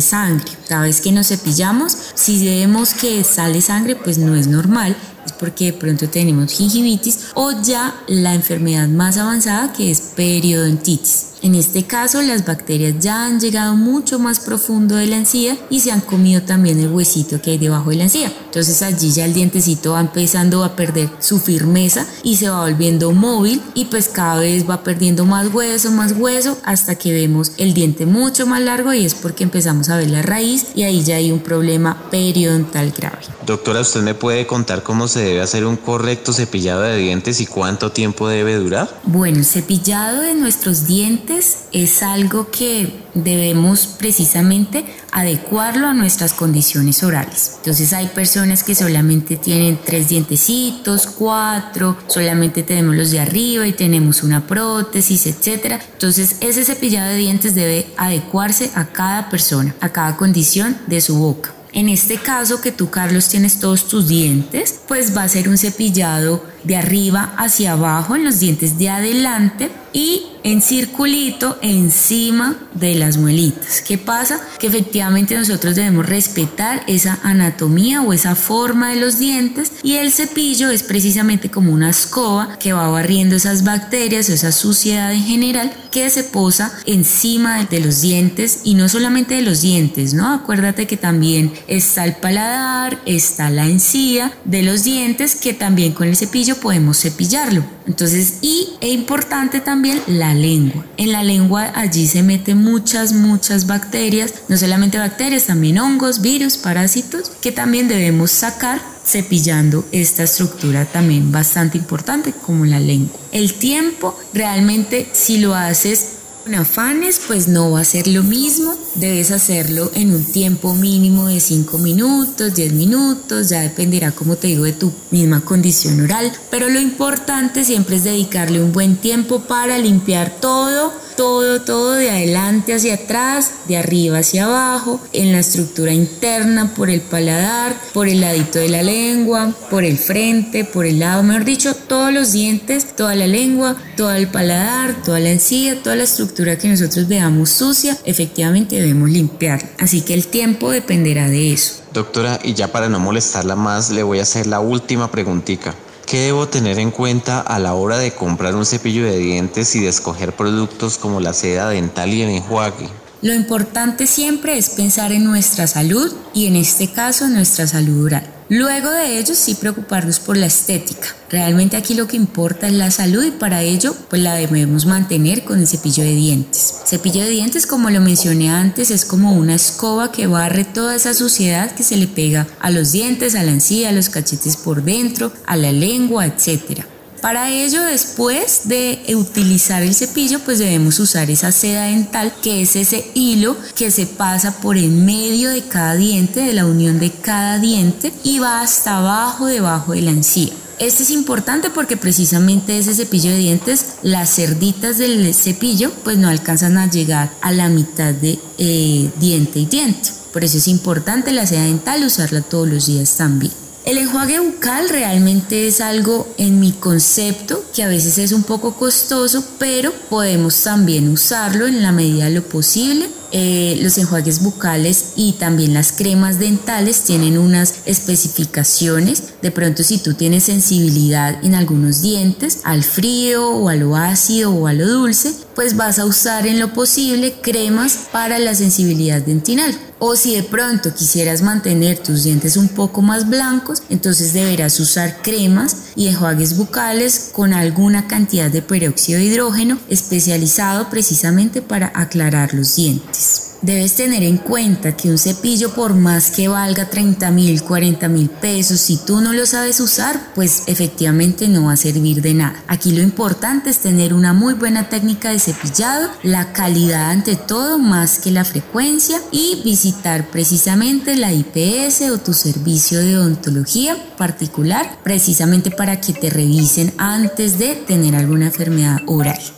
sangre. 0.00 0.46
Cada 0.68 0.82
vez 0.82 1.00
que 1.00 1.12
nos 1.12 1.28
cepillamos, 1.28 1.96
si 2.14 2.44
vemos 2.44 2.94
que 2.94 3.24
sale 3.24 3.60
sangre, 3.60 3.96
pues 3.96 4.18
no 4.18 4.34
es 4.34 4.46
normal, 4.46 4.96
porque 5.38 5.66
de 5.66 5.72
pronto 5.72 6.08
tenemos 6.08 6.52
gingivitis 6.52 7.18
o 7.34 7.52
ya 7.62 7.94
la 8.06 8.34
enfermedad 8.34 8.88
más 8.88 9.16
avanzada 9.16 9.72
que 9.72 9.90
es 9.90 10.00
periodontitis. 10.16 11.26
En 11.42 11.54
este 11.54 11.84
caso, 11.84 12.20
las 12.22 12.44
bacterias 12.44 12.94
ya 12.98 13.26
han 13.26 13.38
llegado 13.38 13.76
mucho 13.76 14.18
más 14.18 14.40
profundo 14.40 14.96
de 14.96 15.06
la 15.06 15.16
encía 15.16 15.56
y 15.70 15.80
se 15.80 15.92
han 15.92 16.00
comido 16.00 16.42
también 16.42 16.80
el 16.80 16.88
huesito 16.88 17.40
que 17.40 17.52
hay 17.52 17.58
debajo 17.58 17.90
de 17.90 17.96
la 17.96 18.04
encía. 18.04 18.32
Entonces 18.44 18.82
allí 18.82 19.12
ya 19.12 19.24
el 19.24 19.34
dientecito 19.34 19.92
va 19.92 20.00
empezando 20.00 20.64
a 20.64 20.74
perder 20.74 21.10
su 21.20 21.38
firmeza 21.38 22.06
y 22.22 22.36
se 22.36 22.48
va 22.48 22.62
volviendo 22.62 23.12
móvil 23.12 23.62
y 23.74 23.84
pues 23.84 24.08
cada 24.08 24.40
vez 24.40 24.68
va 24.68 24.82
perdiendo 24.82 25.26
más 25.26 25.52
hueso, 25.52 25.90
más 25.90 26.12
hueso 26.12 26.58
hasta 26.64 26.96
que 26.96 27.12
vemos 27.12 27.52
el 27.56 27.74
diente 27.74 28.06
mucho 28.06 28.46
más 28.46 28.60
largo 28.60 28.92
y 28.92 29.04
es 29.04 29.14
porque 29.14 29.44
empezamos 29.44 29.88
a 29.90 29.96
ver 29.96 30.10
la 30.10 30.22
raíz 30.22 30.68
y 30.74 30.82
ahí 30.82 31.02
ya 31.04 31.16
hay 31.16 31.30
un 31.30 31.40
problema 31.40 32.10
periodontal 32.10 32.92
grave. 32.96 33.18
Doctora, 33.46 33.80
¿usted 33.80 34.02
me 34.02 34.14
puede 34.14 34.46
contar 34.46 34.82
cómo 34.82 35.08
se 35.08 35.20
debe 35.20 35.40
hacer 35.40 35.64
un 35.64 35.76
correcto 35.76 36.32
cepillado 36.32 36.82
de 36.82 36.96
dientes 36.96 37.40
y 37.40 37.46
cuánto 37.46 37.92
tiempo 37.92 38.28
debe 38.28 38.56
durar? 38.56 39.00
Bueno, 39.04 39.38
el 39.38 39.44
cepillado 39.44 40.20
de 40.20 40.34
nuestros 40.34 40.86
dientes 40.86 41.37
es 41.72 42.02
algo 42.02 42.50
que 42.50 43.02
debemos 43.14 43.86
precisamente 43.86 44.84
adecuarlo 45.12 45.86
a 45.86 45.94
nuestras 45.94 46.32
condiciones 46.32 47.02
orales. 47.02 47.52
Entonces 47.58 47.92
hay 47.92 48.08
personas 48.08 48.62
que 48.62 48.74
solamente 48.74 49.36
tienen 49.36 49.78
tres 49.84 50.08
dientecitos, 50.08 51.06
cuatro, 51.06 51.96
solamente 52.06 52.62
tenemos 52.62 52.96
los 52.96 53.10
de 53.10 53.20
arriba 53.20 53.66
y 53.66 53.72
tenemos 53.72 54.22
una 54.22 54.46
prótesis, 54.46 55.26
etc. 55.26 55.80
Entonces 55.92 56.36
ese 56.40 56.64
cepillado 56.64 57.10
de 57.10 57.16
dientes 57.16 57.54
debe 57.54 57.86
adecuarse 57.96 58.70
a 58.74 58.86
cada 58.86 59.30
persona, 59.30 59.74
a 59.80 59.90
cada 59.90 60.16
condición 60.16 60.76
de 60.86 61.00
su 61.00 61.16
boca. 61.18 61.54
En 61.72 61.88
este 61.88 62.16
caso 62.16 62.60
que 62.60 62.72
tú, 62.72 62.88
Carlos, 62.90 63.28
tienes 63.28 63.60
todos 63.60 63.88
tus 63.88 64.08
dientes, 64.08 64.80
pues 64.88 65.16
va 65.16 65.24
a 65.24 65.28
ser 65.28 65.48
un 65.48 65.58
cepillado 65.58 66.42
de 66.64 66.76
arriba 66.76 67.34
hacia 67.36 67.72
abajo 67.72 68.16
en 68.16 68.24
los 68.24 68.40
dientes 68.40 68.78
de 68.78 68.90
adelante 68.90 69.70
y 69.92 70.22
en 70.44 70.62
circulito 70.62 71.58
encima 71.62 72.56
de 72.74 72.94
las 72.94 73.16
muelitas. 73.16 73.82
¿Qué 73.82 73.98
pasa? 73.98 74.40
Que 74.58 74.68
efectivamente 74.68 75.34
nosotros 75.34 75.74
debemos 75.74 76.06
respetar 76.06 76.82
esa 76.86 77.18
anatomía 77.22 78.02
o 78.02 78.12
esa 78.12 78.34
forma 78.34 78.90
de 78.90 79.00
los 79.00 79.18
dientes 79.18 79.72
y 79.82 79.96
el 79.96 80.12
cepillo 80.12 80.70
es 80.70 80.82
precisamente 80.82 81.50
como 81.50 81.72
una 81.72 81.90
escoba 81.90 82.58
que 82.58 82.72
va 82.72 82.88
barriendo 82.88 83.36
esas 83.36 83.64
bacterias 83.64 84.28
o 84.28 84.32
esa 84.32 84.52
suciedad 84.52 85.12
en 85.12 85.24
general 85.24 85.72
que 85.90 86.08
se 86.10 86.24
posa 86.24 86.72
encima 86.86 87.64
de 87.64 87.80
los 87.80 88.00
dientes 88.00 88.60
y 88.64 88.74
no 88.74 88.88
solamente 88.88 89.34
de 89.34 89.42
los 89.42 89.60
dientes, 89.60 90.14
¿no? 90.14 90.32
Acuérdate 90.32 90.86
que 90.86 90.96
también 90.96 91.52
está 91.66 92.04
el 92.04 92.16
paladar, 92.16 93.00
está 93.06 93.50
la 93.50 93.66
encía 93.66 94.32
de 94.44 94.62
los 94.62 94.84
dientes 94.84 95.36
que 95.36 95.52
también 95.52 95.92
con 95.92 96.08
el 96.08 96.16
cepillo 96.16 96.57
podemos 96.60 97.00
cepillarlo. 97.00 97.64
Entonces, 97.86 98.38
y 98.42 98.70
es 98.80 98.92
importante 98.92 99.60
también 99.60 100.02
la 100.06 100.34
lengua. 100.34 100.84
En 100.96 101.12
la 101.12 101.22
lengua 101.22 101.72
allí 101.74 102.06
se 102.06 102.22
meten 102.22 102.58
muchas, 102.58 103.12
muchas 103.12 103.66
bacterias, 103.66 104.34
no 104.48 104.56
solamente 104.56 104.98
bacterias, 104.98 105.44
también 105.44 105.78
hongos, 105.78 106.20
virus, 106.20 106.56
parásitos, 106.56 107.30
que 107.40 107.52
también 107.52 107.88
debemos 107.88 108.30
sacar 108.30 108.80
cepillando 109.08 109.86
esta 109.90 110.24
estructura 110.24 110.84
también 110.84 111.32
bastante 111.32 111.78
importante 111.78 112.32
como 112.32 112.66
la 112.66 112.78
lengua. 112.78 113.18
El 113.32 113.54
tiempo 113.54 114.18
realmente 114.34 115.08
si 115.12 115.38
lo 115.38 115.54
haces 115.54 116.17
afanes 116.54 117.20
pues 117.26 117.48
no 117.48 117.72
va 117.72 117.80
a 117.80 117.84
ser 117.84 118.06
lo 118.06 118.22
mismo 118.22 118.74
debes 118.98 119.30
hacerlo 119.30 119.90
en 119.94 120.12
un 120.12 120.24
tiempo 120.24 120.74
mínimo 120.74 121.28
de 121.28 121.40
5 121.40 121.78
minutos, 121.78 122.54
10 122.54 122.72
minutos, 122.72 123.48
ya 123.48 123.60
dependerá, 123.60 124.12
como 124.12 124.36
te 124.36 124.48
digo, 124.48 124.64
de 124.64 124.72
tu 124.72 124.92
misma 125.10 125.40
condición 125.40 126.00
oral. 126.00 126.32
Pero 126.50 126.68
lo 126.68 126.80
importante 126.80 127.64
siempre 127.64 127.96
es 127.96 128.04
dedicarle 128.04 128.62
un 128.62 128.72
buen 128.72 128.96
tiempo 128.96 129.40
para 129.40 129.78
limpiar 129.78 130.36
todo 130.40 130.92
todo, 131.18 131.62
todo 131.62 131.94
de 131.94 132.12
adelante 132.12 132.72
hacia 132.72 132.94
atrás, 132.94 133.50
de 133.66 133.76
arriba 133.76 134.18
hacia 134.18 134.44
abajo, 134.44 135.00
en 135.12 135.32
la 135.32 135.40
estructura 135.40 135.92
interna, 135.92 136.72
por 136.76 136.90
el 136.90 137.00
paladar, 137.00 137.74
por 137.92 138.06
el 138.06 138.20
ladito 138.20 138.60
de 138.60 138.68
la 138.68 138.84
lengua, 138.84 139.52
por 139.68 139.82
el 139.82 139.98
frente, 139.98 140.64
por 140.64 140.86
el 140.86 141.00
lado, 141.00 141.24
mejor 141.24 141.44
dicho, 141.44 141.74
todos 141.74 142.12
los 142.12 142.30
dientes, 142.30 142.94
toda 142.94 143.16
la 143.16 143.26
lengua, 143.26 143.74
todo 143.96 144.12
el 144.12 144.28
paladar, 144.28 145.02
toda 145.02 145.18
la 145.18 145.30
encía, 145.30 145.82
toda 145.82 145.96
la 145.96 146.04
estructura 146.04 146.56
que 146.56 146.68
nosotros 146.68 147.08
veamos 147.08 147.50
sucia, 147.50 147.98
efectivamente 148.04 148.76
debemos 148.76 149.10
limpiar. 149.10 149.72
Así 149.80 150.02
que 150.02 150.14
el 150.14 150.28
tiempo 150.28 150.70
dependerá 150.70 151.28
de 151.28 151.52
eso. 151.52 151.82
Doctora, 151.92 152.38
y 152.44 152.54
ya 152.54 152.70
para 152.70 152.88
no 152.88 153.00
molestarla 153.00 153.56
más, 153.56 153.90
le 153.90 154.04
voy 154.04 154.20
a 154.20 154.22
hacer 154.22 154.46
la 154.46 154.60
última 154.60 155.10
preguntita. 155.10 155.74
¿Qué 156.08 156.20
debo 156.20 156.48
tener 156.48 156.78
en 156.78 156.90
cuenta 156.90 157.40
a 157.40 157.58
la 157.58 157.74
hora 157.74 157.98
de 157.98 158.12
comprar 158.12 158.54
un 158.56 158.64
cepillo 158.64 159.04
de 159.04 159.18
dientes 159.18 159.76
y 159.76 159.80
de 159.80 159.88
escoger 159.88 160.34
productos 160.34 160.96
como 160.96 161.20
la 161.20 161.34
seda 161.34 161.68
dental 161.68 162.14
y 162.14 162.22
el 162.22 162.30
enjuague? 162.30 162.88
Lo 163.20 163.34
importante 163.34 164.06
siempre 164.06 164.56
es 164.56 164.70
pensar 164.70 165.12
en 165.12 165.24
nuestra 165.24 165.66
salud 165.66 166.10
y 166.32 166.46
en 166.46 166.56
este 166.56 166.90
caso 166.90 167.28
nuestra 167.28 167.66
salud 167.66 168.06
oral. 168.06 168.37
Luego 168.50 168.90
de 168.90 169.18
ello 169.18 169.34
sí 169.34 169.56
preocuparnos 169.56 170.20
por 170.20 170.38
la 170.38 170.46
estética. 170.46 171.14
Realmente 171.28 171.76
aquí 171.76 171.92
lo 171.92 172.08
que 172.08 172.16
importa 172.16 172.66
es 172.66 172.72
la 172.72 172.90
salud 172.90 173.22
y 173.22 173.30
para 173.30 173.62
ello 173.62 173.94
pues 174.08 174.22
la 174.22 174.36
debemos 174.36 174.86
mantener 174.86 175.44
con 175.44 175.58
el 175.58 175.68
cepillo 175.68 176.02
de 176.02 176.14
dientes. 176.14 176.76
Cepillo 176.86 177.20
de 177.24 177.28
dientes 177.28 177.66
como 177.66 177.90
lo 177.90 178.00
mencioné 178.00 178.48
antes 178.48 178.90
es 178.90 179.04
como 179.04 179.34
una 179.34 179.54
escoba 179.54 180.12
que 180.12 180.26
barre 180.26 180.64
toda 180.64 180.96
esa 180.96 181.12
suciedad 181.12 181.72
que 181.72 181.82
se 181.82 181.98
le 181.98 182.06
pega 182.06 182.46
a 182.58 182.70
los 182.70 182.92
dientes, 182.92 183.34
a 183.34 183.42
la 183.42 183.50
encía, 183.50 183.90
a 183.90 183.92
los 183.92 184.08
cachetes 184.08 184.56
por 184.56 184.82
dentro, 184.82 185.30
a 185.44 185.54
la 185.56 185.70
lengua, 185.70 186.24
etcétera. 186.24 186.86
Para 187.20 187.50
ello, 187.50 187.82
después 187.82 188.62
de 188.64 189.02
utilizar 189.16 189.82
el 189.82 189.94
cepillo, 189.94 190.38
pues 190.40 190.60
debemos 190.60 191.00
usar 191.00 191.30
esa 191.30 191.50
seda 191.50 191.86
dental, 191.86 192.32
que 192.42 192.62
es 192.62 192.76
ese 192.76 193.10
hilo 193.14 193.56
que 193.74 193.90
se 193.90 194.06
pasa 194.06 194.60
por 194.60 194.78
en 194.78 195.04
medio 195.04 195.50
de 195.50 195.62
cada 195.62 195.96
diente, 195.96 196.40
de 196.40 196.52
la 196.52 196.64
unión 196.64 197.00
de 197.00 197.10
cada 197.10 197.58
diente, 197.58 198.12
y 198.22 198.38
va 198.38 198.60
hasta 198.60 198.98
abajo, 198.98 199.46
debajo 199.46 199.92
de 199.92 200.02
la 200.02 200.12
encía. 200.12 200.52
Este 200.78 201.02
es 201.02 201.10
importante 201.10 201.70
porque 201.70 201.96
precisamente 201.96 202.78
ese 202.78 202.94
cepillo 202.94 203.30
de 203.30 203.38
dientes, 203.38 203.94
las 204.02 204.32
cerditas 204.36 204.98
del 204.98 205.34
cepillo, 205.34 205.90
pues 206.04 206.18
no 206.18 206.28
alcanzan 206.28 206.78
a 206.78 206.88
llegar 206.88 207.32
a 207.40 207.50
la 207.50 207.68
mitad 207.68 208.14
de 208.14 208.38
eh, 208.58 209.10
diente 209.18 209.58
y 209.58 209.66
diente. 209.66 210.10
Por 210.32 210.44
eso 210.44 210.58
es 210.58 210.68
importante 210.68 211.32
la 211.32 211.46
seda 211.46 211.64
dental 211.64 212.04
usarla 212.04 212.42
todos 212.42 212.68
los 212.68 212.86
días 212.86 213.16
también. 213.16 213.52
El 213.88 213.96
enjuague 213.96 214.38
bucal 214.38 214.90
realmente 214.90 215.66
es 215.66 215.80
algo 215.80 216.28
en 216.36 216.60
mi 216.60 216.72
concepto 216.72 217.64
que 217.74 217.82
a 217.82 217.88
veces 217.88 218.18
es 218.18 218.32
un 218.32 218.42
poco 218.42 218.74
costoso, 218.74 219.42
pero 219.58 219.94
podemos 220.10 220.62
también 220.62 221.08
usarlo 221.08 221.66
en 221.66 221.82
la 221.82 221.90
medida 221.90 222.26
de 222.26 222.32
lo 222.32 222.42
posible 222.42 223.08
eh, 223.30 223.78
los 223.82 223.98
enjuagues 223.98 224.42
bucales 224.42 225.12
y 225.16 225.32
también 225.32 225.74
las 225.74 225.92
cremas 225.92 226.38
dentales 226.38 227.02
tienen 227.02 227.38
unas 227.38 227.74
especificaciones. 227.84 229.22
De 229.42 229.50
pronto 229.50 229.82
si 229.82 229.98
tú 229.98 230.14
tienes 230.14 230.44
sensibilidad 230.44 231.44
en 231.44 231.54
algunos 231.54 232.02
dientes 232.02 232.60
al 232.64 232.82
frío 232.82 233.48
o 233.50 233.68
a 233.68 233.76
lo 233.76 233.96
ácido 233.96 234.52
o 234.52 234.66
a 234.66 234.72
lo 234.72 234.88
dulce, 234.88 235.32
pues 235.54 235.76
vas 235.76 235.98
a 235.98 236.06
usar 236.06 236.46
en 236.46 236.58
lo 236.58 236.72
posible 236.72 237.34
cremas 237.42 238.08
para 238.12 238.38
la 238.38 238.54
sensibilidad 238.54 239.20
dentinal. 239.20 239.76
O 240.00 240.14
si 240.14 240.36
de 240.36 240.44
pronto 240.44 240.94
quisieras 240.94 241.42
mantener 241.42 241.98
tus 241.98 242.22
dientes 242.22 242.56
un 242.56 242.68
poco 242.68 243.02
más 243.02 243.28
blancos, 243.28 243.82
entonces 243.90 244.32
deberás 244.32 244.78
usar 244.78 245.18
cremas 245.22 245.76
y 245.96 246.06
enjuagues 246.06 246.56
bucales 246.56 247.30
con 247.32 247.52
alguna 247.52 248.06
cantidad 248.06 248.50
de 248.50 248.62
peróxido 248.62 249.18
de 249.18 249.24
hidrógeno 249.24 249.78
especializado 249.88 250.88
precisamente 250.88 251.62
para 251.62 251.90
aclarar 251.94 252.54
los 252.54 252.76
dientes. 252.76 253.17
Debes 253.60 253.96
tener 253.96 254.22
en 254.22 254.36
cuenta 254.36 254.96
que 254.96 255.10
un 255.10 255.18
cepillo 255.18 255.74
por 255.74 255.94
más 255.94 256.30
que 256.30 256.46
valga 256.46 256.88
30 256.88 257.28
mil, 257.32 257.60
40 257.60 258.08
mil 258.08 258.30
pesos, 258.30 258.80
si 258.80 258.98
tú 258.98 259.20
no 259.20 259.32
lo 259.32 259.46
sabes 259.46 259.80
usar, 259.80 260.32
pues 260.36 260.62
efectivamente 260.66 261.48
no 261.48 261.64
va 261.64 261.72
a 261.72 261.76
servir 261.76 262.22
de 262.22 262.34
nada. 262.34 262.62
Aquí 262.68 262.92
lo 262.92 263.02
importante 263.02 263.70
es 263.70 263.78
tener 263.78 264.14
una 264.14 264.32
muy 264.32 264.54
buena 264.54 264.88
técnica 264.88 265.30
de 265.30 265.40
cepillado, 265.40 266.08
la 266.22 266.52
calidad 266.52 267.10
ante 267.10 267.34
todo 267.34 267.80
más 267.80 268.20
que 268.20 268.30
la 268.30 268.44
frecuencia 268.44 269.20
y 269.32 269.60
visitar 269.64 270.30
precisamente 270.30 271.16
la 271.16 271.32
IPS 271.32 272.02
o 272.12 272.18
tu 272.18 272.34
servicio 272.34 273.00
de 273.00 273.18
odontología 273.18 273.96
particular 274.16 275.00
precisamente 275.02 275.72
para 275.72 276.00
que 276.00 276.12
te 276.12 276.30
revisen 276.30 276.94
antes 276.96 277.58
de 277.58 277.74
tener 277.74 278.14
alguna 278.14 278.46
enfermedad 278.46 278.98
oral. 279.06 279.57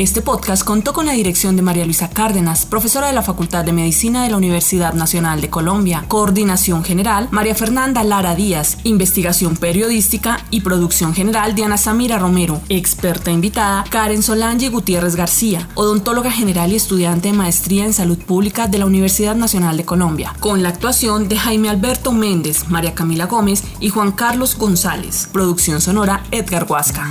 Este 0.00 0.22
podcast 0.22 0.64
contó 0.64 0.94
con 0.94 1.04
la 1.04 1.12
dirección 1.12 1.56
de 1.56 1.62
María 1.62 1.84
Luisa 1.84 2.08
Cárdenas, 2.08 2.64
profesora 2.64 3.08
de 3.08 3.12
la 3.12 3.20
Facultad 3.20 3.66
de 3.66 3.74
Medicina 3.74 4.24
de 4.24 4.30
la 4.30 4.38
Universidad 4.38 4.94
Nacional 4.94 5.42
de 5.42 5.50
Colombia, 5.50 6.06
coordinación 6.08 6.84
general 6.84 7.28
María 7.30 7.54
Fernanda 7.54 8.02
Lara 8.02 8.34
Díaz, 8.34 8.78
investigación 8.84 9.58
periodística 9.58 10.42
y 10.48 10.62
producción 10.62 11.12
general 11.12 11.54
Diana 11.54 11.76
Samira 11.76 12.18
Romero, 12.18 12.62
experta 12.70 13.30
invitada 13.30 13.84
Karen 13.90 14.22
Solange 14.22 14.70
Gutiérrez 14.70 15.16
García, 15.16 15.68
odontóloga 15.74 16.30
general 16.30 16.72
y 16.72 16.76
estudiante 16.76 17.28
de 17.28 17.34
maestría 17.34 17.84
en 17.84 17.92
salud 17.92 18.16
pública 18.16 18.68
de 18.68 18.78
la 18.78 18.86
Universidad 18.86 19.36
Nacional 19.36 19.76
de 19.76 19.84
Colombia, 19.84 20.34
con 20.40 20.62
la 20.62 20.70
actuación 20.70 21.28
de 21.28 21.36
Jaime 21.36 21.68
Alberto 21.68 22.10
Méndez, 22.12 22.70
María 22.70 22.94
Camila 22.94 23.26
Gómez 23.26 23.64
y 23.80 23.90
Juan 23.90 24.12
Carlos 24.12 24.56
González, 24.56 25.28
producción 25.30 25.82
sonora 25.82 26.24
Edgar 26.30 26.64
Huasca. 26.66 27.10